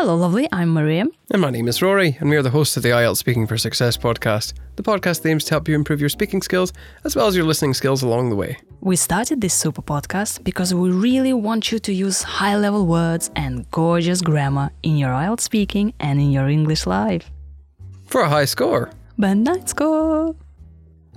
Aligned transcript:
Hello, 0.00 0.16
lovely. 0.16 0.48
I'm 0.50 0.70
Maria. 0.70 1.04
And 1.30 1.42
my 1.42 1.50
name 1.50 1.68
is 1.68 1.82
Rory, 1.82 2.16
and 2.20 2.30
we 2.30 2.36
are 2.38 2.42
the 2.42 2.48
hosts 2.48 2.74
of 2.78 2.82
the 2.82 2.88
IELTS 2.88 3.18
Speaking 3.18 3.46
for 3.46 3.58
Success 3.58 3.98
podcast, 3.98 4.54
the 4.76 4.82
podcast 4.82 5.28
aims 5.28 5.44
to 5.44 5.50
help 5.50 5.68
you 5.68 5.74
improve 5.74 6.00
your 6.00 6.08
speaking 6.08 6.40
skills 6.40 6.72
as 7.04 7.14
well 7.14 7.26
as 7.26 7.36
your 7.36 7.44
listening 7.44 7.74
skills 7.74 8.02
along 8.02 8.30
the 8.30 8.34
way. 8.34 8.56
We 8.80 8.96
started 8.96 9.42
this 9.42 9.52
super 9.52 9.82
podcast 9.82 10.42
because 10.42 10.72
we 10.72 10.90
really 10.90 11.34
want 11.34 11.70
you 11.70 11.78
to 11.80 11.92
use 11.92 12.22
high 12.22 12.56
level 12.56 12.86
words 12.86 13.30
and 13.36 13.70
gorgeous 13.72 14.22
grammar 14.22 14.70
in 14.82 14.96
your 14.96 15.10
IELTS 15.10 15.42
speaking 15.42 15.92
and 16.00 16.18
in 16.18 16.30
your 16.30 16.48
English 16.48 16.86
life. 16.86 17.30
For 18.06 18.22
a 18.22 18.28
high 18.30 18.46
score. 18.46 18.90
But 19.18 19.36
let's 19.36 19.74
go! 19.74 20.34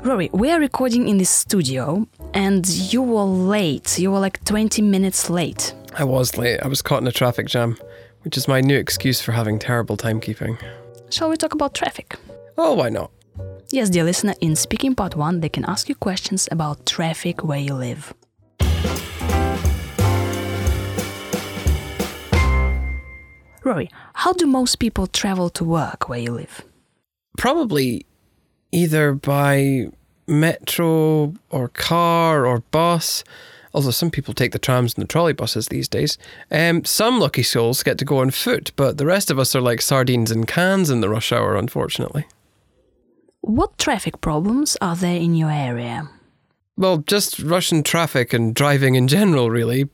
Rory, 0.03 0.29
we 0.33 0.51
are 0.51 0.59
recording 0.59 1.07
in 1.07 1.19
this 1.19 1.29
studio 1.29 2.05
and 2.33 2.67
you 2.67 3.01
were 3.01 3.23
late. 3.23 3.97
You 3.97 4.11
were 4.11 4.19
like 4.19 4.43
20 4.43 4.81
minutes 4.81 5.29
late. 5.29 5.73
I 5.97 6.03
was 6.03 6.37
late. 6.37 6.59
I 6.61 6.67
was 6.67 6.81
caught 6.81 7.01
in 7.01 7.07
a 7.07 7.13
traffic 7.13 7.47
jam, 7.47 7.77
which 8.23 8.37
is 8.37 8.47
my 8.47 8.61
new 8.61 8.77
excuse 8.77 9.21
for 9.21 9.31
having 9.31 9.59
terrible 9.59 9.95
timekeeping. 9.97 10.57
Shall 11.09 11.29
we 11.29 11.37
talk 11.37 11.53
about 11.53 11.75
traffic? 11.75 12.17
Oh, 12.57 12.73
why 12.73 12.89
not? 12.89 13.11
Yes, 13.69 13.89
dear 13.89 14.03
listener, 14.03 14.35
in 14.41 14.55
Speaking 14.55 14.95
Part 14.95 15.15
1, 15.15 15.39
they 15.39 15.49
can 15.49 15.65
ask 15.65 15.89
you 15.89 15.95
questions 15.95 16.47
about 16.51 16.85
traffic 16.85 17.43
where 17.43 17.59
you 17.59 17.73
live. 17.73 18.13
Rory, 23.63 23.89
how 24.13 24.33
do 24.33 24.45
most 24.45 24.75
people 24.75 25.07
travel 25.07 25.49
to 25.51 25.63
work 25.63 26.09
where 26.09 26.19
you 26.19 26.33
live? 26.33 26.63
Probably 27.37 28.05
either 28.71 29.13
by 29.13 29.87
metro 30.27 31.33
or 31.49 31.69
car 31.69 32.45
or 32.45 32.59
bus, 32.71 33.23
although 33.73 33.91
some 33.91 34.11
people 34.11 34.33
take 34.33 34.51
the 34.51 34.59
trams 34.59 34.93
and 34.93 35.03
the 35.03 35.07
trolley 35.07 35.33
buses 35.33 35.67
these 35.67 35.87
days. 35.87 36.17
Um, 36.51 36.85
some 36.85 37.19
lucky 37.19 37.43
souls 37.43 37.83
get 37.83 37.97
to 37.97 38.05
go 38.05 38.19
on 38.19 38.31
foot, 38.31 38.71
but 38.75 38.97
the 38.97 39.05
rest 39.05 39.31
of 39.31 39.39
us 39.39 39.55
are 39.55 39.61
like 39.61 39.81
sardines 39.81 40.31
in 40.31 40.45
cans 40.45 40.89
in 40.89 41.01
the 41.01 41.09
rush 41.09 41.31
hour, 41.31 41.55
unfortunately. 41.55 42.25
What 43.41 43.77
traffic 43.77 44.21
problems 44.21 44.77
are 44.81 44.95
there 44.95 45.17
in 45.17 45.35
your 45.35 45.51
area? 45.51 46.09
Well, 46.77 46.97
just 46.99 47.39
Russian 47.39 47.83
traffic 47.83 48.33
and 48.33 48.55
driving 48.55 48.95
in 48.95 49.07
general, 49.07 49.49
really. 49.49 49.89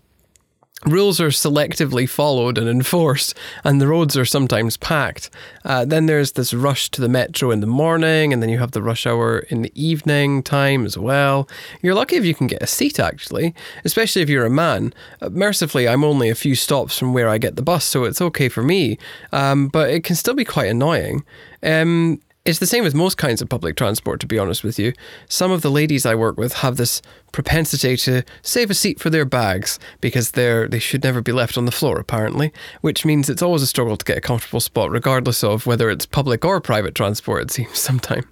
Rules 0.86 1.20
are 1.20 1.28
selectively 1.28 2.08
followed 2.08 2.58
and 2.58 2.70
enforced, 2.70 3.36
and 3.66 3.82
the 3.82 3.88
roads 3.88 4.16
are 4.16 4.24
sometimes 4.24 4.78
packed. 4.78 5.30
Uh, 5.66 5.84
then 5.84 6.06
there's 6.06 6.34
this 6.34 6.54
rush 6.54 6.90
to 6.92 7.02
the 7.02 7.10
metro 7.10 7.52
in 7.52 7.60
the 7.60 7.68
morning, 7.68 8.32
and 8.32 8.42
then 8.42 8.50
you 8.50 8.60
have 8.60 8.72
the 8.72 8.82
rush 8.82 9.06
hour 9.06 9.40
in 9.50 9.62
the 9.62 9.74
evening 9.76 10.42
time 10.42 10.86
as 10.86 10.98
well. 10.98 11.50
You're 11.82 11.96
lucky 11.96 12.16
if 12.16 12.24
you 12.24 12.34
can 12.34 12.48
get 12.48 12.64
a 12.64 12.68
seat, 12.68 12.98
actually, 12.98 13.54
especially 13.84 14.22
if 14.22 14.30
you're 14.30 14.46
a 14.46 14.50
man. 14.50 14.94
Uh, 15.22 15.30
mercifully, 15.30 15.86
I'm 15.86 16.06
only 16.06 16.30
a 16.30 16.36
few 16.36 16.56
stops 16.56 16.98
from 16.98 17.14
where 17.14 17.28
I 17.28 17.40
get 17.40 17.58
the 17.58 17.62
bus, 17.62 17.84
so 17.84 18.06
it's 18.06 18.22
okay 18.22 18.48
for 18.48 18.64
me, 18.64 18.98
um, 19.34 19.68
but 19.68 19.90
it 19.90 20.06
can 20.06 20.16
still 20.16 20.34
be 20.34 20.46
quite 20.46 20.70
annoying. 20.70 21.26
Um, 21.62 22.22
it's 22.46 22.60
the 22.60 22.66
same 22.66 22.84
with 22.84 22.96
most 22.96 23.18
kinds 23.18 23.42
of 23.42 23.50
public 23.50 23.76
transport, 23.76 24.20
to 24.22 24.28
be 24.28 24.40
honest 24.40 24.64
with 24.64 24.80
you. 24.80 24.94
Some 25.28 25.52
of 25.52 25.62
the 25.62 25.70
ladies 25.70 26.06
I 26.06 26.16
work 26.16 26.38
with 26.38 26.54
have 26.54 26.78
this 26.78 27.02
propensity 27.32 27.98
to 27.98 28.24
save 28.42 28.72
a 28.72 28.74
seat 28.74 29.00
for 29.00 29.10
their 29.10 29.26
bags 29.26 29.78
because 30.02 30.32
they're 30.32 30.68
they 30.68 30.80
should 30.80 31.04
never 31.04 31.22
be 31.22 31.32
left 31.32 31.58
on 31.58 31.66
the 31.66 31.72
floor, 31.72 32.00
apparently, 32.00 32.52
which 32.82 33.06
means 33.06 33.30
it's 33.30 33.42
always 33.42 33.62
a 33.62 33.68
struggle 33.68 33.98
to 33.98 34.06
get 34.06 34.18
a 34.18 34.22
comfortable 34.22 34.62
spot, 34.62 34.90
regardless 34.90 35.44
of 35.44 35.66
whether 35.66 35.90
it's 35.90 36.06
public 36.06 36.46
or 36.46 36.62
private 36.62 36.96
transport, 36.96 37.44
it 37.44 37.52
seems 37.52 37.78
sometimes. 37.80 38.26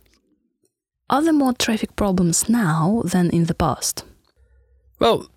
Are 1.10 1.22
there 1.22 1.34
more 1.34 1.54
traffic 1.54 1.96
problems 1.96 2.50
now 2.50 3.02
than 3.06 3.30
in 3.30 3.46
the 3.46 3.54
past? 3.54 4.04
Well, 5.00 5.30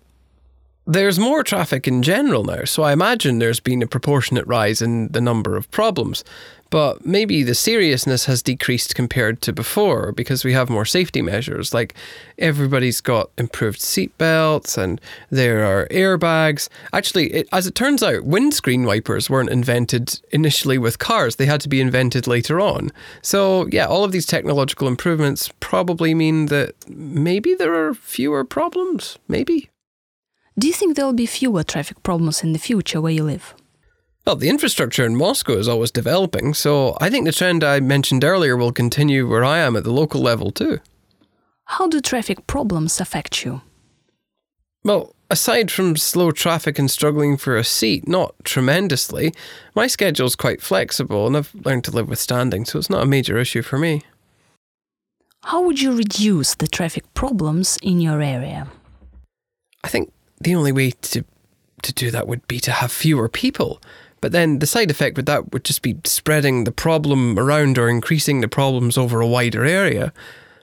there's 0.85 1.19
more 1.19 1.43
traffic 1.43 1.87
in 1.87 2.01
general 2.01 2.43
now, 2.43 2.65
so 2.65 2.83
I 2.83 2.91
imagine 2.93 3.39
there's 3.39 3.59
been 3.59 3.83
a 3.83 3.87
proportionate 3.87 4.47
rise 4.47 4.81
in 4.81 5.09
the 5.09 5.21
number 5.21 5.55
of 5.55 5.69
problems. 5.71 6.23
But 6.71 7.05
maybe 7.05 7.43
the 7.43 7.53
seriousness 7.53 8.25
has 8.25 8.41
decreased 8.41 8.95
compared 8.95 9.41
to 9.41 9.51
before 9.51 10.13
because 10.13 10.45
we 10.45 10.53
have 10.53 10.69
more 10.69 10.85
safety 10.85 11.21
measures. 11.21 11.73
Like 11.73 11.93
everybody's 12.37 13.01
got 13.01 13.29
improved 13.37 13.79
seatbelts 13.79 14.77
and 14.77 15.01
there 15.29 15.65
are 15.65 15.85
airbags. 15.89 16.69
Actually, 16.93 17.33
it, 17.33 17.49
as 17.51 17.67
it 17.67 17.75
turns 17.75 18.01
out, 18.01 18.23
windscreen 18.23 18.85
wipers 18.85 19.29
weren't 19.29 19.49
invented 19.49 20.21
initially 20.31 20.77
with 20.77 20.97
cars, 20.97 21.35
they 21.35 21.45
had 21.45 21.59
to 21.59 21.69
be 21.69 21.81
invented 21.81 22.25
later 22.25 22.61
on. 22.61 22.93
So, 23.21 23.67
yeah, 23.67 23.85
all 23.85 24.05
of 24.05 24.13
these 24.13 24.25
technological 24.25 24.87
improvements 24.87 25.51
probably 25.59 26.13
mean 26.13 26.45
that 26.45 26.73
maybe 26.87 27.53
there 27.53 27.75
are 27.75 27.93
fewer 27.93 28.45
problems. 28.45 29.19
Maybe. 29.27 29.70
Do 30.59 30.67
you 30.67 30.73
think 30.73 30.95
there 30.95 31.05
will 31.05 31.13
be 31.13 31.25
fewer 31.25 31.63
traffic 31.63 32.03
problems 32.03 32.43
in 32.43 32.51
the 32.51 32.59
future 32.59 32.99
where 32.99 33.11
you 33.11 33.23
live? 33.23 33.55
Well, 34.25 34.35
the 34.35 34.49
infrastructure 34.49 35.05
in 35.05 35.15
Moscow 35.15 35.57
is 35.57 35.67
always 35.67 35.91
developing, 35.91 36.53
so 36.53 36.95
I 37.01 37.09
think 37.09 37.25
the 37.25 37.31
trend 37.31 37.63
I 37.63 37.79
mentioned 37.79 38.23
earlier 38.23 38.55
will 38.55 38.71
continue 38.71 39.27
where 39.27 39.43
I 39.43 39.59
am 39.59 39.75
at 39.75 39.83
the 39.83 39.91
local 39.91 40.21
level 40.21 40.51
too. 40.51 40.79
How 41.65 41.87
do 41.87 42.01
traffic 42.01 42.45
problems 42.47 42.99
affect 42.99 43.43
you? 43.43 43.61
Well, 44.83 45.15
aside 45.29 45.71
from 45.71 45.95
slow 45.95 46.31
traffic 46.31 46.77
and 46.77 46.91
struggling 46.91 47.37
for 47.37 47.55
a 47.55 47.63
seat, 47.63 48.07
not 48.07 48.35
tremendously, 48.43 49.33
my 49.73 49.87
schedule's 49.87 50.35
quite 50.35 50.61
flexible 50.61 51.25
and 51.25 51.37
I've 51.37 51.55
learned 51.55 51.85
to 51.85 51.91
live 51.91 52.09
with 52.09 52.19
standing, 52.19 52.65
so 52.65 52.77
it's 52.77 52.89
not 52.89 53.03
a 53.03 53.07
major 53.07 53.37
issue 53.37 53.61
for 53.61 53.79
me. 53.79 54.03
How 55.43 55.63
would 55.63 55.81
you 55.81 55.95
reduce 55.95 56.53
the 56.55 56.67
traffic 56.67 57.11
problems 57.15 57.79
in 57.81 57.99
your 57.99 58.21
area? 58.21 58.67
I 59.83 59.87
think 59.87 60.11
the 60.43 60.55
only 60.55 60.71
way 60.71 60.91
to 60.91 61.23
to 61.83 61.93
do 61.93 62.11
that 62.11 62.27
would 62.27 62.47
be 62.47 62.59
to 62.59 62.71
have 62.71 62.91
fewer 62.91 63.27
people. 63.27 63.81
But 64.21 64.31
then 64.31 64.59
the 64.59 64.67
side 64.67 64.91
effect 64.91 65.17
with 65.17 65.25
that 65.25 65.51
would 65.51 65.63
just 65.63 65.81
be 65.81 65.97
spreading 66.03 66.63
the 66.63 66.71
problem 66.71 67.39
around 67.39 67.77
or 67.77 67.89
increasing 67.89 68.41
the 68.41 68.47
problems 68.47 68.97
over 68.97 69.19
a 69.19 69.27
wider 69.27 69.65
area. 69.65 70.13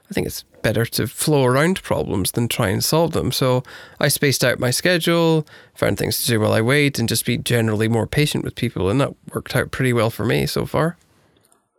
I 0.09 0.15
think 0.15 0.27
it's 0.27 0.45
better 0.63 0.87
to 0.87 1.07
flow 1.07 1.45
around 1.45 1.83
problems 1.83 2.33
than 2.33 2.49
try 2.49 2.69
and 2.69 2.83
solve 2.83 3.13
them. 3.13 3.33
So 3.33 3.63
I 4.01 4.09
spaced 4.09 4.45
out 4.45 4.59
my 4.59 4.71
schedule, 4.71 5.47
found 5.75 5.99
things 5.99 6.21
to 6.21 6.27
do 6.27 6.41
while 6.41 6.53
I 6.53 6.61
wait, 6.61 6.99
and 6.99 7.09
just 7.09 7.27
be 7.27 7.37
generally 7.37 7.89
more 7.89 8.07
patient 8.07 8.45
with 8.45 8.55
people. 8.55 8.89
And 8.89 9.01
that 9.01 9.15
worked 9.35 9.55
out 9.55 9.71
pretty 9.71 9.93
well 9.93 10.11
for 10.11 10.25
me 10.25 10.47
so 10.47 10.65
far. 10.65 10.97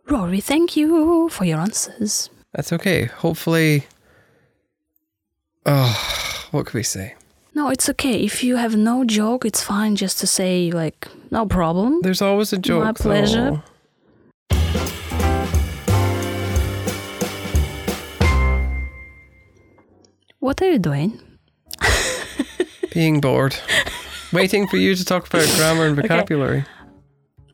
Rory, 0.06 0.40
thank 0.40 0.76
you 0.76 1.28
for 1.30 1.44
your 1.44 1.58
answers. 1.58 2.30
That's 2.52 2.72
okay. 2.72 3.06
Hopefully. 3.06 3.86
Oh, 5.66 6.48
what 6.50 6.66
could 6.66 6.74
we 6.74 6.82
say? 6.82 7.14
No, 7.52 7.68
it's 7.68 7.88
okay. 7.88 8.22
If 8.22 8.44
you 8.44 8.56
have 8.56 8.76
no 8.76 9.04
joke, 9.04 9.44
it's 9.44 9.62
fine 9.62 9.96
just 9.96 10.20
to 10.20 10.26
say, 10.26 10.70
like, 10.70 11.08
no 11.32 11.46
problem. 11.46 12.00
There's 12.02 12.22
always 12.22 12.52
a 12.52 12.58
joke. 12.58 12.84
My 12.84 12.92
pleasure. 12.92 13.50
though. 13.50 13.62
What 20.38 20.62
are 20.62 20.70
you 20.70 20.78
doing? 20.78 21.20
Being 22.94 23.20
bored. 23.20 23.56
Waiting 24.32 24.68
for 24.68 24.76
you 24.76 24.94
to 24.94 25.04
talk 25.04 25.26
about 25.26 25.46
grammar 25.56 25.86
and 25.86 25.96
vocabulary. 25.96 26.64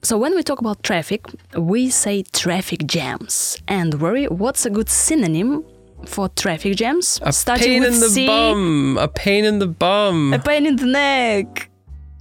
So, 0.02 0.18
when 0.18 0.36
we 0.36 0.42
talk 0.42 0.60
about 0.60 0.82
traffic, 0.82 1.24
we 1.56 1.90
say 1.90 2.22
traffic 2.22 2.86
jams. 2.86 3.58
And 3.66 4.00
Rory, 4.00 4.26
what's 4.26 4.66
a 4.66 4.70
good 4.70 4.88
synonym 4.88 5.64
for 6.08 6.28
traffic 6.30 6.76
jams? 6.76 7.20
A 7.22 7.32
pain 7.56 7.82
in 7.82 8.00
the 8.00 8.08
C, 8.08 8.26
bum. 8.26 8.98
A 8.98 9.08
pain 9.08 9.44
in 9.44 9.58
the 9.58 9.66
bum. 9.66 10.32
A 10.32 10.38
pain 10.38 10.66
in 10.66 10.76
the 10.76 10.86
neck. 10.86 11.70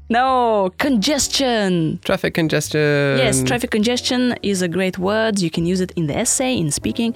No, 0.09 0.71
congestion. 0.77 1.99
Traffic 2.03 2.35
congestion. 2.35 3.17
Yes, 3.17 3.43
traffic 3.43 3.71
congestion 3.71 4.35
is 4.43 4.61
a 4.61 4.67
great 4.67 4.99
word. 4.99 5.39
You 5.39 5.49
can 5.49 5.65
use 5.65 5.81
it 5.81 5.91
in 5.95 6.07
the 6.07 6.15
essay, 6.15 6.57
in 6.57 6.69
speaking. 6.69 7.15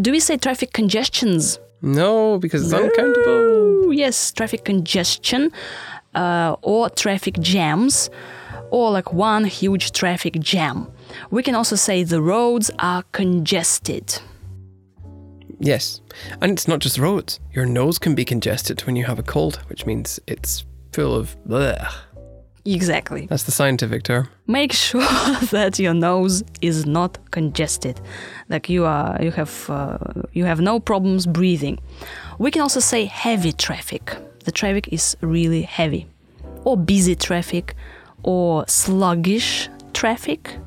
Do 0.00 0.10
we 0.10 0.20
say 0.20 0.36
traffic 0.38 0.72
congestions? 0.72 1.58
No, 1.82 2.38
because 2.38 2.64
it's 2.64 2.72
uncountable. 2.72 3.92
Yes, 3.92 4.32
traffic 4.32 4.64
congestion 4.64 5.52
uh, 6.14 6.56
or 6.62 6.88
traffic 6.88 7.38
jams 7.40 8.08
or 8.70 8.90
like 8.90 9.12
one 9.12 9.44
huge 9.44 9.92
traffic 9.92 10.40
jam. 10.40 10.90
We 11.30 11.42
can 11.42 11.54
also 11.54 11.76
say 11.76 12.02
the 12.02 12.22
roads 12.22 12.70
are 12.78 13.02
congested. 13.12 14.18
Yes. 15.64 16.02
And 16.42 16.52
it's 16.52 16.68
not 16.68 16.80
just 16.80 16.98
roads. 16.98 17.40
Your 17.52 17.64
nose 17.64 17.98
can 17.98 18.14
be 18.14 18.24
congested 18.24 18.82
when 18.82 18.96
you 18.96 19.04
have 19.06 19.18
a 19.18 19.22
cold, 19.22 19.56
which 19.68 19.86
means 19.86 20.20
it's 20.26 20.64
full 20.92 21.14
of 21.14 21.36
bleh. 21.48 21.90
Exactly. 22.66 23.26
That's 23.26 23.44
the 23.44 23.52
scientific 23.52 24.02
term. 24.02 24.28
Make 24.46 24.72
sure 24.86 25.00
that 25.50 25.78
your 25.78 25.94
nose 25.94 26.44
is 26.60 26.84
not 26.84 27.18
congested. 27.30 28.00
Like 28.50 28.68
you 28.68 28.84
are, 28.84 29.18
you 29.22 29.30
have, 29.32 29.70
uh, 29.70 29.98
you 30.32 30.44
have 30.44 30.60
no 30.60 30.80
problems 30.80 31.26
breathing. 31.26 31.78
We 32.38 32.50
can 32.50 32.60
also 32.60 32.80
say 32.80 33.06
heavy 33.06 33.52
traffic. 33.52 34.16
The 34.44 34.52
traffic 34.52 34.92
is 34.92 35.16
really 35.22 35.62
heavy, 35.62 36.06
or 36.64 36.76
busy 36.76 37.14
traffic, 37.14 37.74
or 38.22 38.66
sluggish 38.68 39.70
traffic. 39.94 40.58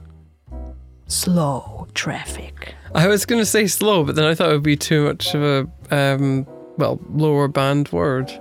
Slow 1.08 1.88
traffic. 1.94 2.57
I 2.98 3.08
was 3.08 3.28
going 3.28 3.40
to 3.40 3.46
say 3.46 3.68
slow, 3.68 4.04
but 4.04 4.16
then 4.16 4.26
I 4.26 4.34
thought 4.34 4.50
it 4.50 4.54
would 4.54 4.64
be 4.64 4.76
too 4.76 5.06
much 5.06 5.36
of 5.36 5.44
a, 5.44 5.96
um, 5.96 6.48
well, 6.78 7.00
lower 7.14 7.48
band 7.48 7.90
word. 7.90 8.32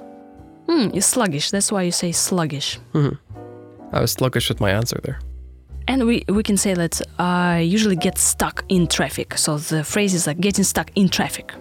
Hmm, 0.67 0.89
it's 0.95 1.07
sluggish. 1.07 1.51
That's 1.51 1.71
why 1.71 1.83
you 1.83 1.93
say 1.93 2.11
sluggish. 2.11 2.79
I 3.93 4.01
was 4.01 4.13
sluggish 4.13 4.49
with 4.49 4.59
my 4.59 4.71
answer 4.71 4.99
there. 5.05 5.21
And 5.87 6.07
we, 6.07 6.25
we 6.29 6.43
can 6.43 6.57
say 6.57 6.73
that 6.73 7.03
I 7.19 7.61
usually 7.61 7.97
get 7.97 8.17
stuck 8.17 8.65
in 8.71 8.87
traffic. 8.87 9.37
So 9.37 9.59
the 9.59 9.85
phrase 9.85 10.15
is 10.15 10.27
like 10.27 10.41
getting 10.41 10.65
stuck 10.65 10.91
in 10.95 11.11
traffic. 11.11 11.53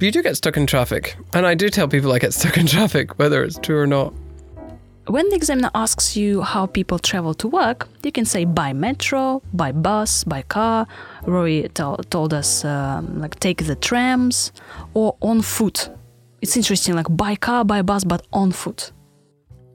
You 0.00 0.10
do 0.10 0.22
get 0.22 0.36
stuck 0.38 0.56
in 0.56 0.66
traffic. 0.66 1.16
And 1.34 1.46
I 1.46 1.54
do 1.54 1.68
tell 1.68 1.88
people 1.88 2.10
I 2.10 2.18
get 2.18 2.32
stuck 2.32 2.56
in 2.56 2.66
traffic, 2.66 3.18
whether 3.18 3.44
it's 3.44 3.58
true 3.58 3.78
or 3.78 3.86
not. 3.86 4.14
When 5.06 5.28
the 5.28 5.36
examiner 5.36 5.70
asks 5.74 6.16
you 6.16 6.40
how 6.40 6.64
people 6.66 6.98
travel 6.98 7.34
to 7.34 7.48
work, 7.48 7.88
you 8.02 8.10
can 8.10 8.24
say 8.24 8.46
by 8.46 8.72
metro, 8.72 9.42
by 9.52 9.70
bus, 9.70 10.24
by 10.24 10.42
car. 10.42 10.86
Rory 11.26 11.68
told 11.74 12.32
us 12.32 12.64
um, 12.64 13.20
like 13.20 13.38
take 13.38 13.66
the 13.66 13.76
trams 13.76 14.50
or 14.94 15.16
on 15.20 15.42
foot. 15.42 15.90
It's 16.40 16.56
interesting, 16.56 16.94
like 16.94 17.06
by 17.10 17.36
car, 17.36 17.64
by 17.64 17.82
bus, 17.82 18.04
but 18.04 18.26
on 18.32 18.52
foot. 18.52 18.92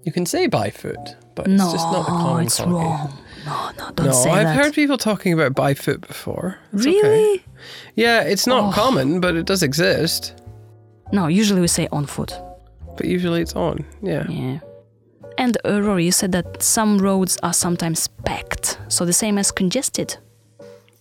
You 0.04 0.12
can 0.12 0.26
say 0.26 0.48
by 0.48 0.72
foot, 0.72 1.16
but 1.36 1.46
no, 1.48 1.66
it's 1.66 1.74
just 1.74 1.86
not 1.92 2.06
the 2.06 2.12
common 2.12 2.46
it's 2.46 2.58
talking. 2.58 2.74
wrong. 2.74 3.14
No, 3.46 3.72
no, 3.78 3.92
don't 3.92 4.06
No, 4.08 4.12
say 4.12 4.32
I've 4.32 4.48
that. 4.48 4.56
heard 4.56 4.74
people 4.74 4.98
talking 4.98 5.34
about 5.34 5.54
by 5.54 5.74
foot 5.76 6.02
before. 6.02 6.58
It's 6.74 6.82
okay. 6.88 7.02
really? 7.02 7.46
Yeah, 7.96 8.22
it's 8.22 8.48
not 8.48 8.70
Oh. 8.70 8.72
common, 8.74 9.20
but 9.20 9.36
it 9.36 9.46
does 9.46 9.62
exist. 9.62 10.42
No, 11.12 11.28
usually 11.28 11.62
we 11.62 11.68
say 11.68 11.88
on 11.92 12.06
foot. 12.08 12.34
But 12.98 13.06
usually 13.06 13.42
it's 13.42 13.56
on. 13.56 13.86
Yeah. 14.02 14.28
Yeah. 14.30 14.60
And 15.40 15.58
uh, 15.64 15.82
Rory, 15.82 16.04
you 16.04 16.12
said 16.12 16.34
that 16.34 16.62
some 16.62 16.98
roads 17.00 17.38
are 17.44 17.54
sometimes 17.54 18.10
packed, 18.26 18.78
so 18.90 19.06
the 19.06 19.14
same 19.14 19.38
as 19.38 19.52
congested. 19.52 20.18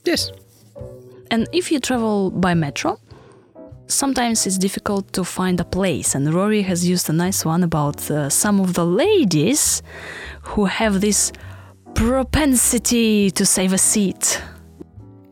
Yes. 0.05 0.31
And 1.33 1.49
if 1.53 1.73
you 1.73 1.81
travel 1.81 2.31
by 2.31 2.55
metro, 2.55 3.01
sometimes 3.89 4.47
it's 4.47 4.57
difficult 4.57 5.13
to 5.15 5.25
find 5.25 5.59
a 5.59 5.65
place. 5.65 6.15
And 6.15 6.33
Rory 6.33 6.63
has 6.63 6.89
used 6.89 7.11
a 7.11 7.13
nice 7.13 7.45
one 7.45 7.65
about 7.65 8.09
uh, 8.13 8.31
some 8.31 8.61
of 8.61 8.75
the 8.75 8.87
ladies 8.87 9.83
who 10.43 10.67
have 10.67 11.01
this 11.01 11.33
propensity 11.95 13.33
to 13.33 13.45
save 13.45 13.73
a 13.73 13.79
seat. 13.79 14.41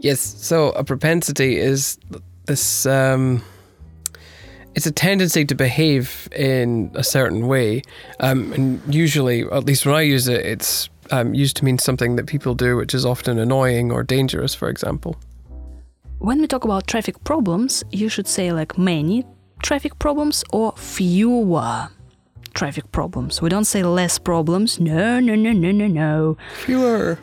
Yes. 0.01 0.19
So 0.21 0.71
a 0.71 0.83
propensity 0.83 1.59
is 1.59 1.97
this. 2.47 2.87
Um, 2.87 3.41
it's 4.77 4.87
a 4.87 4.93
tendency 4.93 5.45
to 5.47 5.55
behave 5.55 6.29
in 6.33 6.93
a 6.95 7.03
certain 7.03 7.49
way, 7.49 7.83
um, 8.21 8.53
and 8.53 8.95
usually, 8.95 9.43
at 9.51 9.65
least 9.65 9.87
when 9.87 9.95
I 9.95 10.03
use 10.03 10.29
it, 10.29 10.45
it's 10.45 10.91
um, 11.11 11.35
used 11.35 11.57
to 11.57 11.65
mean 11.65 11.79
something 11.79 12.17
that 12.17 12.27
people 12.27 12.55
do, 12.55 12.77
which 12.77 12.95
is 12.95 13.07
often 13.07 13.39
annoying 13.39 13.91
or 13.91 14.05
dangerous. 14.05 14.55
For 14.55 14.69
example. 14.69 15.17
When 16.19 16.41
we 16.41 16.47
talk 16.47 16.65
about 16.65 16.87
traffic 16.87 17.23
problems, 17.25 17.85
you 17.91 18.09
should 18.09 18.27
say 18.27 18.53
like 18.53 18.79
many 18.79 19.25
traffic 19.63 19.99
problems 19.99 20.45
or 20.53 20.73
fewer 20.77 21.89
traffic 22.55 22.91
problems. 22.93 23.43
We 23.43 23.49
don't 23.49 23.67
say 23.67 23.83
less 23.83 24.19
problems. 24.19 24.81
No, 24.81 25.21
no, 25.21 25.35
no, 25.35 25.53
no, 25.53 25.71
no, 25.71 25.87
no. 25.87 26.37
Fewer. 26.65 27.19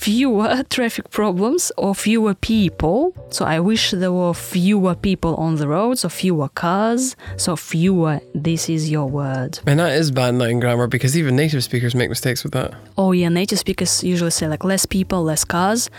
Fewer 0.00 0.62
traffic 0.70 1.10
problems 1.10 1.70
or 1.76 1.94
fewer 1.94 2.34
people. 2.34 3.12
So 3.28 3.44
I 3.44 3.60
wish 3.60 3.90
there 3.90 4.12
were 4.12 4.32
fewer 4.32 4.94
people 4.94 5.34
on 5.36 5.56
the 5.56 5.68
roads 5.68 6.06
or 6.06 6.08
fewer 6.08 6.48
cars. 6.48 7.16
So 7.36 7.54
fewer, 7.54 8.20
this 8.34 8.70
is 8.70 8.90
your 8.90 9.06
word. 9.06 9.58
And 9.66 9.78
that 9.78 9.92
is 9.92 10.10
bad 10.10 10.36
Latin 10.36 10.58
grammar 10.58 10.86
because 10.86 11.18
even 11.18 11.36
native 11.36 11.62
speakers 11.62 11.94
make 11.94 12.08
mistakes 12.08 12.42
with 12.42 12.54
that. 12.54 12.72
Oh 12.96 13.12
yeah, 13.12 13.28
native 13.28 13.58
speakers 13.58 14.02
usually 14.02 14.30
say 14.30 14.48
like 14.48 14.64
less 14.64 14.86
people, 14.86 15.22
less 15.22 15.44
cars, 15.44 15.90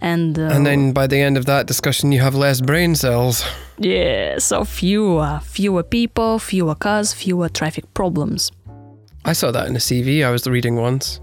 and 0.00 0.38
uh, 0.38 0.48
And 0.48 0.64
then 0.64 0.92
by 0.92 1.06
the 1.06 1.20
end 1.20 1.36
of 1.36 1.44
that 1.44 1.66
discussion, 1.66 2.12
you 2.12 2.20
have 2.20 2.34
less 2.34 2.62
brain 2.62 2.94
cells. 2.94 3.44
yeah, 3.78 4.38
so 4.38 4.64
fewer, 4.64 5.40
fewer 5.44 5.82
people, 5.82 6.38
fewer 6.38 6.74
cars, 6.74 7.12
fewer 7.12 7.50
traffic 7.50 7.84
problems. 7.92 8.50
I 9.26 9.34
saw 9.34 9.50
that 9.50 9.66
in 9.66 9.76
a 9.76 9.80
CV 9.80 10.24
I 10.24 10.30
was 10.30 10.46
reading 10.46 10.76
once. 10.76 11.20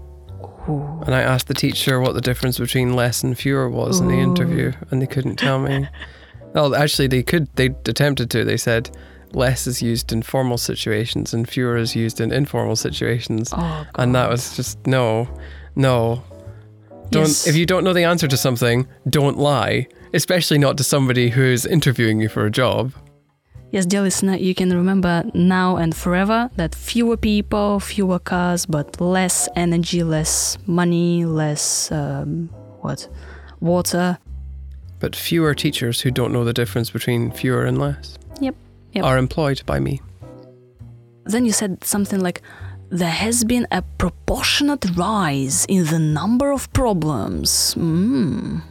Ooh. 0.68 1.02
And 1.06 1.14
I 1.14 1.22
asked 1.22 1.48
the 1.48 1.54
teacher 1.54 2.00
what 2.00 2.14
the 2.14 2.20
difference 2.20 2.58
between 2.58 2.94
less 2.94 3.22
and 3.22 3.38
fewer 3.38 3.68
was 3.68 4.00
in 4.00 4.08
the 4.08 4.18
interview, 4.18 4.72
and 4.90 5.00
they 5.00 5.06
couldn't 5.06 5.36
tell 5.36 5.58
me. 5.58 5.88
well, 6.54 6.74
actually, 6.74 7.08
they 7.08 7.22
could. 7.22 7.48
They 7.56 7.66
attempted 7.86 8.30
to. 8.30 8.44
They 8.44 8.56
said 8.56 8.90
less 9.32 9.66
is 9.66 9.82
used 9.82 10.12
in 10.12 10.22
formal 10.22 10.58
situations 10.58 11.34
and 11.34 11.48
fewer 11.48 11.76
is 11.76 11.94
used 11.94 12.20
in 12.20 12.32
informal 12.32 12.76
situations. 12.76 13.52
Oh, 13.54 13.86
and 13.96 14.14
that 14.14 14.30
was 14.30 14.56
just 14.56 14.86
no, 14.86 15.28
no. 15.76 16.22
Don't. 17.10 17.26
Yes. 17.26 17.46
If 17.46 17.56
you 17.56 17.66
don't 17.66 17.84
know 17.84 17.92
the 17.92 18.04
answer 18.04 18.28
to 18.28 18.36
something, 18.36 18.86
don't 19.08 19.38
lie. 19.38 19.88
Especially 20.14 20.58
not 20.58 20.76
to 20.78 20.84
somebody 20.84 21.28
who's 21.28 21.66
interviewing 21.66 22.20
you 22.20 22.28
for 22.28 22.46
a 22.46 22.50
job. 22.50 22.92
Yes, 23.70 23.84
dear 23.84 24.00
listener, 24.00 24.36
you 24.36 24.54
can 24.54 24.72
remember 24.72 25.24
now 25.34 25.76
and 25.76 25.94
forever 25.94 26.50
that 26.56 26.74
fewer 26.74 27.18
people, 27.18 27.80
fewer 27.80 28.18
cars, 28.18 28.64
but 28.64 28.98
less 28.98 29.46
energy, 29.56 30.02
less 30.02 30.56
money, 30.66 31.26
less 31.26 31.92
um, 31.92 32.48
what, 32.80 33.06
water. 33.60 34.18
But 35.00 35.14
fewer 35.14 35.54
teachers 35.54 36.00
who 36.00 36.10
don't 36.10 36.32
know 36.32 36.44
the 36.44 36.54
difference 36.54 36.90
between 36.90 37.30
fewer 37.30 37.66
and 37.66 37.78
less 37.78 38.18
Yep. 38.40 38.54
Yep. 38.94 39.04
are 39.04 39.18
employed 39.18 39.62
by 39.66 39.80
me. 39.80 40.00
Then 41.24 41.44
you 41.44 41.52
said 41.52 41.84
something 41.84 42.20
like, 42.20 42.40
there 42.88 43.10
has 43.10 43.44
been 43.44 43.66
a 43.70 43.82
proportionate 43.82 44.96
rise 44.96 45.66
in 45.66 45.84
the 45.84 45.98
number 45.98 46.50
of 46.52 46.72
problems. 46.72 47.74
Mm. 47.74 48.62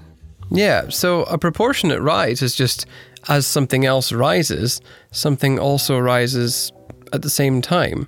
Yeah, 0.49 0.89
so 0.89 1.23
a 1.23 1.37
proportionate 1.37 2.01
rise 2.01 2.41
is 2.41 2.55
just 2.55 2.87
as 3.27 3.45
something 3.45 3.85
else 3.85 4.11
rises, 4.11 4.81
something 5.11 5.59
also 5.59 5.99
rises 5.99 6.71
at 7.13 7.21
the 7.21 7.29
same 7.29 7.61
time. 7.61 8.07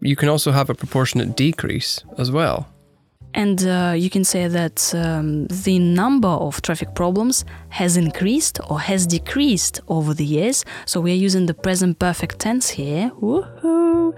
You 0.00 0.16
can 0.16 0.28
also 0.28 0.52
have 0.52 0.68
a 0.70 0.74
proportionate 0.74 1.36
decrease 1.36 2.04
as 2.18 2.30
well. 2.30 2.68
And 3.36 3.66
uh, 3.66 3.94
you 3.96 4.10
can 4.10 4.22
say 4.22 4.46
that 4.46 4.94
um, 4.94 5.46
the 5.48 5.80
number 5.80 6.28
of 6.28 6.62
traffic 6.62 6.94
problems 6.94 7.44
has 7.70 7.96
increased 7.96 8.60
or 8.70 8.78
has 8.78 9.08
decreased 9.08 9.80
over 9.88 10.14
the 10.14 10.24
years. 10.24 10.64
So 10.86 11.00
we 11.00 11.10
are 11.10 11.16
using 11.16 11.46
the 11.46 11.54
present 11.54 11.98
perfect 11.98 12.38
tense 12.38 12.70
here. 12.70 13.10
Woohoo! 13.20 14.16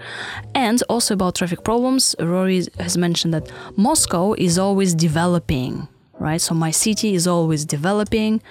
And 0.53 0.83
also 0.87 1.15
about 1.15 1.33
traffic 1.35 1.63
problems, 1.63 2.15
Rory 2.19 2.67
has 2.79 2.95
mentioned 2.95 3.33
that 3.33 3.51
Moscow 3.75 4.33
is 4.33 4.59
always 4.59 4.93
developing, 4.93 5.87
right? 6.19 6.39
So 6.39 6.53
my 6.53 6.69
city 6.69 7.15
is 7.15 7.25
always 7.25 7.65
developing 7.65 8.41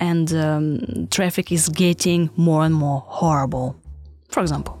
and 0.00 0.32
um, 0.34 1.08
traffic 1.10 1.52
is 1.52 1.68
getting 1.68 2.30
more 2.36 2.64
and 2.64 2.74
more 2.74 3.04
horrible. 3.06 3.76
For 4.28 4.40
example, 4.40 4.78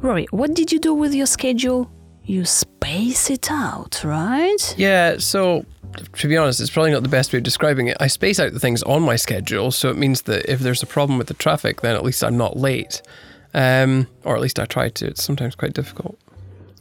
Rory, 0.00 0.26
what 0.30 0.54
did 0.54 0.72
you 0.72 0.78
do 0.78 0.94
with 0.94 1.14
your 1.14 1.26
schedule? 1.26 1.90
You 2.24 2.44
space 2.44 3.30
it 3.30 3.50
out, 3.50 4.02
right? 4.04 4.74
Yeah, 4.76 5.16
so 5.18 5.64
to 6.14 6.28
be 6.28 6.36
honest, 6.36 6.60
it's 6.60 6.70
probably 6.70 6.92
not 6.92 7.02
the 7.02 7.08
best 7.08 7.32
way 7.32 7.38
of 7.38 7.42
describing 7.42 7.88
it. 7.88 7.96
I 8.00 8.06
space 8.06 8.38
out 8.38 8.52
the 8.52 8.60
things 8.60 8.82
on 8.82 9.02
my 9.02 9.16
schedule, 9.16 9.70
so 9.70 9.90
it 9.90 9.96
means 9.96 10.22
that 10.22 10.50
if 10.50 10.60
there's 10.60 10.82
a 10.82 10.86
problem 10.86 11.18
with 11.18 11.28
the 11.28 11.34
traffic, 11.34 11.80
then 11.80 11.94
at 11.94 12.04
least 12.04 12.22
I'm 12.22 12.36
not 12.36 12.56
late. 12.56 13.02
Um, 13.54 14.06
or 14.24 14.34
at 14.36 14.42
least 14.42 14.58
I 14.58 14.66
try 14.66 14.90
to. 14.90 15.06
It's 15.06 15.22
sometimes 15.22 15.54
quite 15.54 15.72
difficult. 15.72 16.18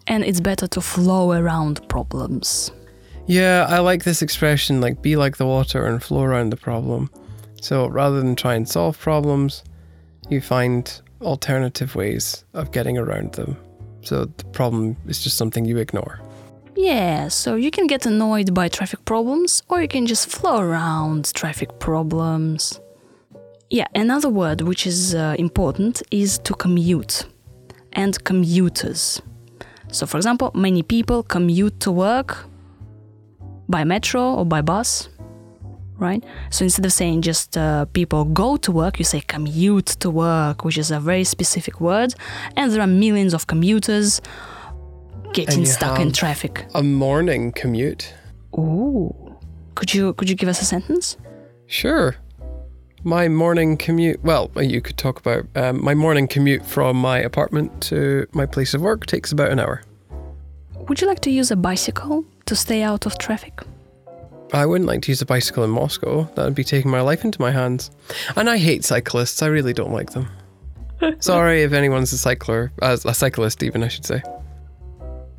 And 0.07 0.23
it's 0.23 0.41
better 0.41 0.67
to 0.67 0.81
flow 0.81 1.31
around 1.31 1.87
problems. 1.87 2.71
Yeah, 3.27 3.65
I 3.67 3.79
like 3.79 4.03
this 4.03 4.21
expression, 4.21 4.81
like 4.81 5.01
be 5.01 5.15
like 5.15 5.37
the 5.37 5.45
water 5.45 5.85
and 5.87 6.01
flow 6.01 6.23
around 6.23 6.51
the 6.51 6.57
problem. 6.57 7.09
So 7.61 7.87
rather 7.87 8.21
than 8.21 8.35
try 8.35 8.53
and 8.53 8.69
solve 8.69 8.99
problems, 8.99 9.63
you 10.29 10.41
find 10.41 11.01
alternative 11.21 11.95
ways 11.95 12.45
of 12.53 12.71
getting 12.71 12.97
around 12.97 13.33
them. 13.33 13.57
So 14.01 14.25
the 14.25 14.45
problem 14.45 14.97
is 15.07 15.23
just 15.23 15.37
something 15.37 15.65
you 15.65 15.77
ignore. 15.77 16.19
Yeah, 16.75 17.29
so 17.29 17.55
you 17.55 17.71
can 17.71 17.87
get 17.87 18.05
annoyed 18.05 18.53
by 18.53 18.67
traffic 18.67 19.03
problems 19.05 19.63
or 19.69 19.81
you 19.81 19.87
can 19.87 20.05
just 20.05 20.27
flow 20.27 20.59
around 20.59 21.33
traffic 21.33 21.79
problems. 21.79 22.79
Yeah, 23.71 23.87
another 23.95 24.29
word 24.29 24.61
which 24.61 24.85
is 24.85 25.15
uh, 25.15 25.35
important 25.39 26.03
is 26.11 26.37
to 26.39 26.53
commute 26.53 27.25
and 27.93 28.21
commuters. 28.23 29.21
So, 29.91 30.05
for 30.05 30.17
example, 30.17 30.51
many 30.53 30.83
people 30.83 31.23
commute 31.23 31.79
to 31.79 31.91
work 31.91 32.45
by 33.67 33.83
metro 33.83 34.35
or 34.35 34.45
by 34.45 34.61
bus, 34.61 35.09
right? 35.97 36.23
So 36.49 36.63
instead 36.63 36.85
of 36.85 36.93
saying 36.93 37.21
just 37.21 37.57
uh, 37.57 37.85
people 37.85 38.25
go 38.25 38.57
to 38.57 38.71
work, 38.71 38.99
you 38.99 39.05
say 39.05 39.21
commute 39.21 39.87
to 39.99 40.09
work, 40.09 40.63
which 40.63 40.77
is 40.77 40.91
a 40.91 40.99
very 40.99 41.23
specific 41.23 41.81
word. 41.81 42.13
And 42.55 42.71
there 42.71 42.81
are 42.81 42.87
millions 42.87 43.33
of 43.33 43.47
commuters 43.47 44.21
getting 45.33 45.65
stuck 45.65 45.99
in 45.99 46.11
traffic. 46.11 46.65
A 46.73 46.83
morning 46.83 47.51
commute? 47.51 48.13
Ooh. 48.57 49.13
Could 49.75 49.93
you 49.93 50.13
could 50.13 50.29
you 50.29 50.35
give 50.35 50.49
us 50.49 50.61
a 50.61 50.65
sentence? 50.65 51.17
Sure. 51.67 52.15
My 53.03 53.27
morning 53.27 53.77
commute, 53.77 54.23
well, 54.23 54.49
you 54.55 54.81
could 54.81 54.97
talk 54.97 55.19
about 55.19 55.45
um, 55.55 55.83
my 55.83 55.93
morning 55.93 56.27
commute 56.27 56.65
from 56.65 56.97
my 56.97 57.19
apartment 57.19 57.81
to 57.83 58.25
my 58.31 58.47
place 58.47 58.73
of 58.73 58.81
work 58.81 59.05
takes 59.05 59.31
about 59.31 59.51
an 59.51 59.59
hour. 59.59 59.83
Would 60.87 61.01
you 61.01 61.07
like 61.07 61.19
to 61.21 61.29
use 61.29 61.51
a 61.51 61.55
bicycle 61.55 62.25
to 62.45 62.55
stay 62.55 62.83
out 62.83 63.05
of 63.05 63.17
traffic? 63.17 63.61
I 64.53 64.65
wouldn't 64.65 64.87
like 64.87 65.01
to 65.03 65.11
use 65.11 65.21
a 65.21 65.25
bicycle 65.25 65.63
in 65.63 65.71
Moscow. 65.71 66.23
That 66.35 66.45
would 66.45 66.55
be 66.55 66.63
taking 66.63 66.91
my 66.91 67.01
life 67.01 67.25
into 67.25 67.41
my 67.41 67.51
hands. 67.51 67.91
And 68.35 68.49
I 68.49 68.57
hate 68.57 68.85
cyclists. 68.85 69.41
I 69.41 69.47
really 69.47 69.73
don't 69.73 69.91
like 69.91 70.11
them. 70.11 70.27
Sorry 71.19 71.63
if 71.63 71.73
anyone's 71.73 72.13
a 72.13 72.17
cycler, 72.17 72.71
uh, 72.81 72.97
a 73.05 73.13
cyclist 73.13 73.63
even, 73.63 73.83
I 73.83 73.87
should 73.89 74.05
say. 74.05 74.21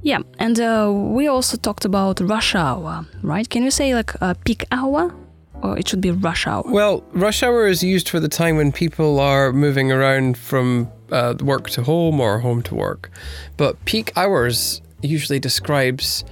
Yeah, 0.03 0.21
and 0.39 0.61
uh, 0.61 0.93
we 0.93 1.27
also 1.27 1.57
talked 1.57 1.85
about 1.85 2.21
rush 2.21 2.55
hour, 2.55 3.07
right? 3.23 3.49
Can 3.49 3.63
you 3.63 3.71
say 3.71 3.95
like 3.95 4.21
uh, 4.23 4.35
peak 4.45 4.65
hour? 4.71 5.15
Or 5.63 5.79
it 5.79 5.89
should 5.89 6.03
be 6.03 6.11
rush 6.11 6.47
hour? 6.47 6.63
Well, 6.67 7.03
rush 7.13 7.43
hour 7.43 7.67
is 7.67 7.83
used 7.83 8.11
for 8.11 8.21
the 8.21 8.29
time 8.29 8.57
when 8.57 8.73
people 8.73 9.19
are 9.19 9.53
moving 9.53 9.91
around 9.91 10.37
from 10.37 10.91
uh, 11.11 11.35
work 11.41 11.71
to 11.71 11.83
home 11.83 12.21
or 12.21 12.41
home 12.41 12.63
to 12.65 12.75
work. 12.75 13.11
But 13.57 13.83
peak 13.87 14.13
hours 14.17 14.83
usually 15.01 15.41
describes 15.41 16.25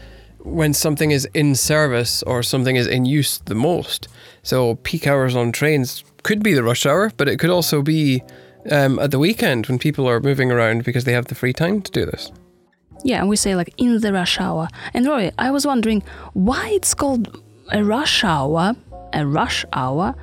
when 0.44 0.74
something 0.74 1.10
is 1.10 1.26
in 1.34 1.54
service 1.54 2.22
or 2.24 2.42
something 2.42 2.76
is 2.76 2.86
in 2.86 3.04
use 3.06 3.38
the 3.46 3.54
most. 3.54 4.08
So 4.42 4.76
peak 4.76 5.06
hours 5.06 5.34
on 5.34 5.52
trains 5.52 6.04
could 6.22 6.42
be 6.42 6.54
the 6.54 6.62
rush 6.62 6.86
hour, 6.86 7.10
but 7.16 7.28
it 7.28 7.38
could 7.38 7.50
also 7.50 7.82
be 7.82 8.22
um, 8.70 8.98
at 8.98 9.10
the 9.10 9.18
weekend 9.18 9.66
when 9.66 9.78
people 9.78 10.06
are 10.08 10.20
moving 10.20 10.52
around 10.52 10.84
because 10.84 11.04
they 11.04 11.12
have 11.12 11.26
the 11.26 11.34
free 11.34 11.52
time 11.52 11.82
to 11.82 11.90
do 11.90 12.06
this. 12.06 12.30
Yeah, 13.02 13.20
and 13.20 13.28
we 13.28 13.36
say 13.36 13.54
like 13.56 13.72
in 13.76 14.00
the 14.00 14.12
rush 14.12 14.38
hour. 14.38 14.68
And 14.92 15.06
Roy, 15.06 15.30
I 15.38 15.50
was 15.50 15.66
wondering 15.66 16.02
why 16.34 16.70
it's 16.70 16.94
called 16.94 17.42
a 17.72 17.82
rush 17.82 18.22
hour, 18.22 18.74
a 19.12 19.26
rush 19.26 19.64
hour, 19.72 20.14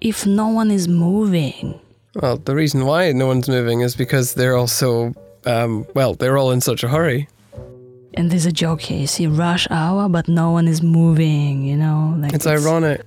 if 0.00 0.26
no 0.26 0.48
one 0.48 0.70
is 0.70 0.88
moving. 0.88 1.78
Well, 2.14 2.36
the 2.36 2.54
reason 2.54 2.86
why 2.86 3.12
no 3.12 3.26
one's 3.26 3.48
moving 3.48 3.80
is 3.80 3.94
because 3.94 4.34
they're 4.34 4.56
also, 4.56 5.14
um, 5.46 5.86
well, 5.94 6.14
they're 6.14 6.38
all 6.38 6.50
in 6.50 6.60
such 6.60 6.82
a 6.82 6.88
hurry. 6.88 7.28
And 8.18 8.32
there's 8.32 8.46
a 8.46 8.52
joke 8.52 8.80
here. 8.80 8.98
You 8.98 9.06
see, 9.06 9.28
rush 9.28 9.68
hour, 9.70 10.08
but 10.08 10.26
no 10.26 10.50
one 10.50 10.66
is 10.66 10.82
moving. 10.82 11.62
You 11.62 11.76
know, 11.76 12.16
like 12.18 12.32
It's 12.32 12.48
ironic. 12.48 13.02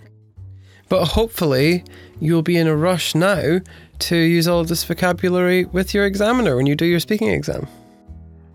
But 0.88 1.04
hopefully, 1.04 1.84
you'll 2.22 2.44
be 2.44 2.56
in 2.56 2.66
a 2.66 2.78
rush 2.78 3.14
now 3.14 3.60
to 4.00 4.16
use 4.16 4.48
all 4.48 4.62
of 4.62 4.70
this 4.70 4.86
vocabulary 4.86 5.66
with 5.66 5.94
your 5.94 6.06
examiner 6.06 6.56
when 6.56 6.66
you 6.66 6.76
do 6.78 6.86
your 6.86 7.02
speaking 7.02 7.28
exam. 7.28 7.68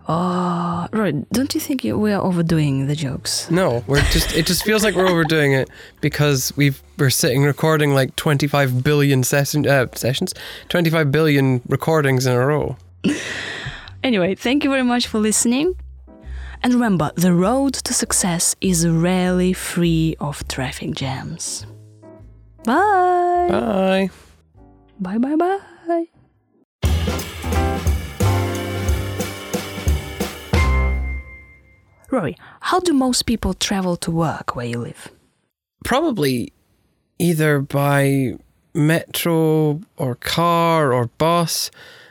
Oh, 0.07 0.87
Roy, 0.91 1.11
don't 1.31 1.53
you 1.53 1.61
think 1.61 1.83
we 1.83 2.11
are 2.11 2.23
overdoing 2.23 2.87
the 2.87 2.95
jokes? 2.95 3.51
No, 3.51 3.83
we're 3.85 4.01
just 4.09 4.33
it 4.35 4.47
just 4.47 4.63
feels 4.63 4.83
like 4.83 4.95
we're 4.95 5.07
overdoing 5.07 5.53
it 5.53 5.69
because 6.01 6.51
we've 6.57 6.81
we're 6.97 7.11
sitting 7.11 7.43
recording 7.43 7.93
like 7.93 8.15
25 8.15 8.83
billion 8.83 9.23
session, 9.23 9.67
uh, 9.67 9.85
sessions, 9.93 10.33
25 10.69 11.11
billion 11.11 11.61
recordings 11.67 12.25
in 12.25 12.33
a 12.33 12.43
row. 12.43 12.77
Anyway, 14.03 14.35
thank 14.35 14.63
you 14.63 14.69
very 14.69 14.83
much 14.83 15.07
for 15.07 15.19
listening. 15.19 15.75
And 16.63 16.73
remember, 16.73 17.11
the 17.15 17.33
road 17.33 17.73
to 17.75 17.93
success 17.93 18.55
is 18.61 18.87
rarely 18.87 19.53
free 19.53 20.15
of 20.19 20.47
traffic 20.47 20.95
jams. 20.95 21.65
Bye. 22.63 23.47
Bye. 23.49 24.09
Bye 24.99 25.17
bye 25.17 25.35
bye. 25.35 25.59
Rory, 32.09 32.37
how 32.61 32.79
do 32.79 32.93
most 32.93 33.23
people 33.23 33.53
travel 33.53 33.97
to 33.97 34.11
work 34.11 34.55
where 34.55 34.65
you 34.65 34.79
live? 34.79 35.09
Probably 35.83 36.53
either 37.19 37.59
by 37.59 38.37
metro 38.73 39.81
or 39.97 40.15
car 40.15 40.93
or 40.93 41.07
bus. 41.17 41.69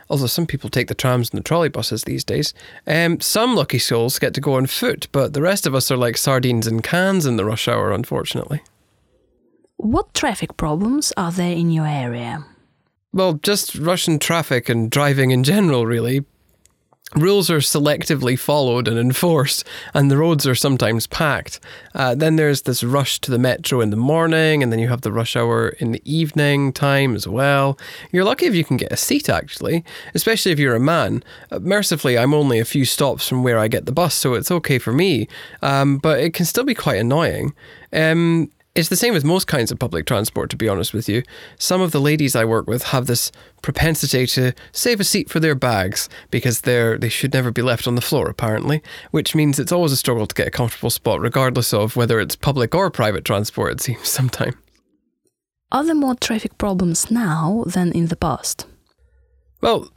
Although 0.09 0.27
some 0.27 0.47
people 0.47 0.71
take 0.71 0.89
the 0.89 0.95
trams 0.95 1.31
and 1.31 1.39
the 1.39 1.43
trolley 1.43 1.69
buses 1.69 2.05
these 2.05 2.25
days. 2.25 2.55
Um, 2.87 3.21
some 3.21 3.57
lucky 3.57 3.79
souls 3.79 4.19
get 4.19 4.35
to 4.35 4.41
go 4.41 4.55
on 4.55 4.67
foot, 4.67 5.09
but 5.13 5.33
the 5.33 5.43
rest 5.43 5.67
of 5.67 5.75
us 5.75 5.91
are 5.91 5.97
like 5.97 6.17
sardines 6.17 6.67
in 6.67 6.83
cans 6.83 7.27
in 7.27 7.37
the 7.37 7.45
rush 7.45 7.69
hour, 7.69 7.93
unfortunately. 7.93 8.63
What 9.79 10.15
traffic 10.15 10.57
problems 10.57 11.13
are 11.17 11.33
there 11.33 11.53
in 11.53 11.71
your 11.71 11.87
area? 11.87 12.45
Well, 13.13 13.35
just 13.35 13.75
Russian 13.75 14.19
traffic 14.19 14.69
and 14.69 14.91
driving 14.91 15.31
in 15.31 15.43
general, 15.43 15.87
really. 15.87 16.25
Rules 17.15 17.49
are 17.51 17.59
selectively 17.59 18.37
followed 18.37 18.89
and 18.89 18.99
enforced, 18.99 19.65
and 19.95 20.11
the 20.11 20.17
roads 20.17 20.45
are 20.45 20.57
sometimes 20.57 21.07
packed. 21.07 21.61
Uh, 21.95 22.17
then 22.17 22.35
there's 22.35 22.63
this 22.63 22.83
rush 22.83 23.21
to 23.21 23.31
the 23.31 23.39
metro 23.39 23.81
in 23.81 23.91
the 23.91 23.97
morning, 23.97 24.61
and 24.61 24.73
then 24.73 24.81
you 24.81 24.89
have 24.89 25.03
the 25.03 25.13
rush 25.13 25.37
hour 25.37 25.69
in 25.79 25.93
the 25.93 26.03
evening 26.05 26.73
time 26.73 27.15
as 27.15 27.29
well. 27.29 27.79
You're 28.11 28.25
lucky 28.25 28.47
if 28.47 28.57
you 28.57 28.65
can 28.65 28.77
get 28.77 28.91
a 28.91 28.97
seat, 28.97 29.29
actually, 29.29 29.85
especially 30.15 30.51
if 30.51 30.59
you're 30.59 30.75
a 30.75 30.81
man. 30.81 31.23
Uh, 31.53 31.61
mercifully, 31.61 32.19
I'm 32.19 32.35
only 32.35 32.59
a 32.59 32.65
few 32.65 32.85
stops 32.85 33.29
from 33.29 33.45
where 33.45 33.59
I 33.59 33.69
get 33.69 33.87
the 33.87 33.93
bus, 33.93 34.15
so 34.15 34.35
it's 34.35 34.51
okay 34.51 34.79
for 34.79 34.93
me, 34.93 35.29
um, 35.63 35.99
but 35.99 36.19
it 36.19 36.35
can 36.35 36.45
still 36.45 36.65
be 36.65 36.75
quite 36.75 36.99
annoying. 36.99 37.55
Um, 37.93 38.51
it's 38.77 38.91
the 38.91 38.97
same 38.97 39.15
with 39.15 39.25
most 39.25 39.47
kinds 39.47 39.73
of 39.73 39.79
public 39.79 40.05
transport, 40.05 40.51
to 40.51 40.57
be 40.57 40.69
honest 40.69 40.93
with 40.93 41.09
you. 41.09 41.23
Some 41.59 41.81
of 41.81 41.93
the 41.93 42.01
ladies 42.01 42.37
I 42.37 42.45
work 42.45 42.67
with 42.67 42.85
have 42.85 43.07
this 43.07 43.33
propensity 43.63 44.27
to 44.27 44.53
save 44.71 45.01
a 45.01 45.05
seat 45.05 45.31
for 45.31 45.41
their 45.41 45.55
bags 45.55 46.09
because 46.31 46.61
they're 46.61 46.99
they 46.99 47.09
should 47.09 47.33
never 47.33 47.51
be 47.51 47.63
left 47.63 47.89
on 47.89 47.95
the 47.95 48.03
floor, 48.03 48.29
apparently. 48.29 48.83
Which 49.11 49.35
means 49.35 49.59
it's 49.59 49.73
always 49.73 49.93
a 49.93 49.97
struggle 49.97 50.27
to 50.27 50.35
get 50.35 50.49
a 50.49 50.51
comfortable 50.51 50.91
spot, 50.91 51.21
regardless 51.21 51.73
of 51.73 51.97
whether 51.97 52.21
it's 52.21 52.37
public 52.37 52.75
or 52.75 52.91
private 52.91 53.25
transport. 53.25 53.73
It 53.73 53.81
seems 53.81 54.09
sometimes. 54.19 54.55
Are 55.73 55.85
there 55.85 55.95
more 55.95 56.15
traffic 56.15 56.59
problems 56.59 57.11
now 57.11 57.65
than 57.67 57.93
in 57.93 58.07
the 58.07 58.17
past? 58.17 58.67
Well, 59.61 59.91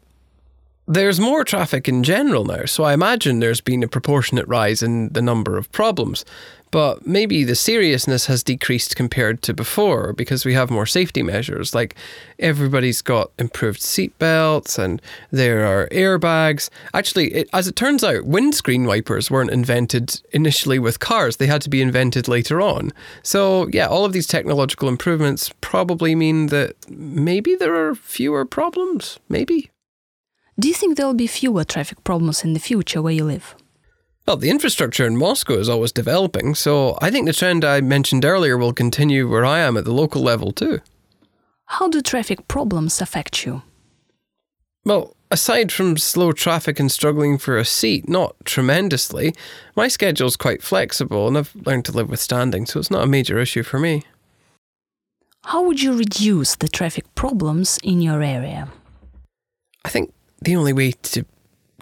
there's 0.91 1.19
more 1.19 1.43
traffic 1.43 1.87
in 1.87 2.01
general 2.01 2.45
now, 2.45 2.65
so 2.65 2.83
I 2.83 2.93
imagine 2.93 3.39
there's 3.39 3.61
been 3.61 3.83
a 3.83 3.87
proportionate 3.87 4.47
rise 4.47 4.81
in 4.81 5.09
the 5.13 5.21
number 5.21 5.55
of 5.55 5.71
problems. 5.71 6.25
But 6.71 7.07
maybe 7.07 7.43
the 7.43 7.55
seriousness 7.55 8.27
has 8.27 8.43
decreased 8.43 8.95
compared 8.95 9.41
to 9.43 9.53
before 9.53 10.13
because 10.13 10.45
we 10.45 10.53
have 10.53 10.69
more 10.69 10.85
safety 10.85 11.23
measures. 11.23 11.73
Like 11.73 11.95
everybody's 12.37 13.01
got 13.01 13.31
improved 13.39 13.81
seatbelts 13.81 14.77
and 14.77 15.01
there 15.31 15.65
are 15.65 15.87
airbags. 15.89 16.69
Actually, 16.93 17.33
it, 17.33 17.49
as 17.53 17.67
it 17.67 17.75
turns 17.75 18.03
out, 18.03 18.25
windscreen 18.25 18.85
wipers 18.85 19.31
weren't 19.31 19.51
invented 19.51 20.21
initially 20.31 20.79
with 20.79 20.99
cars, 20.99 21.37
they 21.37 21.47
had 21.47 21.61
to 21.63 21.69
be 21.69 21.81
invented 21.81 22.27
later 22.27 22.61
on. 22.61 22.91
So, 23.23 23.67
yeah, 23.69 23.87
all 23.87 24.05
of 24.05 24.13
these 24.13 24.27
technological 24.27 24.87
improvements 24.89 25.51
probably 25.61 26.13
mean 26.15 26.47
that 26.47 26.75
maybe 26.89 27.55
there 27.55 27.75
are 27.75 27.95
fewer 27.95 28.45
problems. 28.45 29.19
Maybe. 29.27 29.71
Do 30.59 30.67
you 30.67 30.73
think 30.73 30.97
there'll 30.97 31.13
be 31.13 31.27
fewer 31.27 31.63
traffic 31.63 32.03
problems 32.03 32.43
in 32.43 32.53
the 32.53 32.59
future 32.59 33.01
where 33.01 33.13
you 33.13 33.23
live? 33.23 33.55
Well, 34.29 34.37
the 34.37 34.51
infrastructure 34.51 35.07
in 35.07 35.17
Moscow 35.17 35.55
is 35.55 35.69
always 35.69 35.91
developing, 35.91 36.53
so 36.53 36.99
I 37.01 37.09
think 37.09 37.25
the 37.25 37.33
trend 37.33 37.65
I 37.65 37.81
mentioned 37.81 38.23
earlier 38.23 38.59
will 38.59 38.73
continue 38.73 39.27
where 39.27 39.43
I 39.43 39.57
am 39.57 39.75
at 39.75 39.85
the 39.85 39.91
local 39.91 40.21
level 40.21 40.51
too. 40.51 40.81
How 41.65 41.87
do 41.87 41.99
traffic 41.99 42.47
problems 42.47 43.01
affect 43.01 43.43
you? 43.43 43.63
Well, 44.85 45.15
aside 45.31 45.71
from 45.71 45.97
slow 45.97 46.31
traffic 46.31 46.79
and 46.79 46.91
struggling 46.91 47.39
for 47.39 47.57
a 47.57 47.65
seat, 47.65 48.07
not 48.07 48.35
tremendously, 48.45 49.33
my 49.75 49.87
schedule's 49.87 50.37
quite 50.37 50.61
flexible 50.61 51.27
and 51.27 51.35
I've 51.35 51.55
learned 51.65 51.85
to 51.85 51.91
live 51.91 52.11
with 52.11 52.19
standing, 52.19 52.67
so 52.67 52.79
it's 52.79 52.91
not 52.91 53.03
a 53.03 53.07
major 53.07 53.39
issue 53.39 53.63
for 53.63 53.79
me. 53.79 54.03
How 55.45 55.63
would 55.63 55.81
you 55.81 55.97
reduce 55.97 56.55
the 56.55 56.67
traffic 56.67 57.15
problems 57.15 57.79
in 57.81 57.99
your 57.99 58.21
area? 58.21 58.67
I 59.83 59.89
think 59.89 60.13
the 60.39 60.55
only 60.55 60.73
way 60.73 60.91
to 60.91 61.25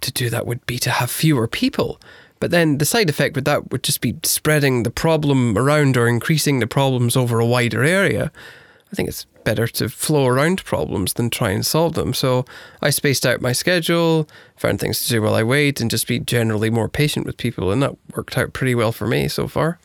to 0.01 0.11
do 0.11 0.29
that 0.29 0.45
would 0.45 0.65
be 0.65 0.77
to 0.79 0.91
have 0.91 1.09
fewer 1.09 1.47
people. 1.47 1.99
But 2.39 2.51
then 2.51 2.77
the 2.77 2.85
side 2.85 3.09
effect 3.09 3.35
with 3.35 3.45
that 3.45 3.71
would 3.71 3.83
just 3.83 4.01
be 4.01 4.15
spreading 4.23 4.83
the 4.83 4.91
problem 4.91 5.57
around 5.57 5.97
or 5.97 6.07
increasing 6.07 6.59
the 6.59 6.67
problems 6.67 7.17
over 7.17 7.39
a 7.39 7.45
wider 7.45 7.83
area. 7.83 8.31
I 8.91 8.95
think 8.95 9.09
it's 9.09 9.25
better 9.43 9.67
to 9.67 9.89
flow 9.89 10.27
around 10.27 10.63
problems 10.63 11.13
than 11.13 11.29
try 11.29 11.51
and 11.51 11.65
solve 11.65 11.93
them. 11.93 12.13
So 12.13 12.45
I 12.81 12.89
spaced 12.89 13.25
out 13.25 13.41
my 13.41 13.51
schedule, 13.53 14.27
found 14.55 14.79
things 14.79 15.03
to 15.03 15.09
do 15.09 15.21
while 15.21 15.35
I 15.35 15.43
wait, 15.43 15.81
and 15.81 15.89
just 15.89 16.07
be 16.07 16.19
generally 16.19 16.69
more 16.69 16.89
patient 16.89 17.25
with 17.25 17.37
people, 17.37 17.71
and 17.71 17.81
that 17.81 17.95
worked 18.15 18.37
out 18.37 18.53
pretty 18.53 18.75
well 18.75 18.91
for 18.91 19.07
me 19.07 19.27
so 19.27 19.47
far. 19.47 19.79